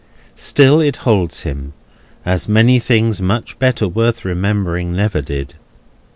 [0.33, 1.73] Still, it holds to him,
[2.25, 5.53] as many things much better worth remembering never did.